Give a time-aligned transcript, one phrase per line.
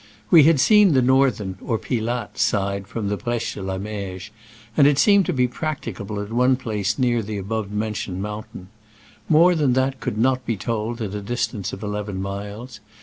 [0.31, 4.31] We had seen the northern (or Pilatte) side from the Br^che de la Meije,
[4.75, 8.17] and it seemed to be practi cable at one place near the above men tioned
[8.17, 8.69] mountain.
[9.29, 12.79] More than that could not be told at a distance of eleven miles.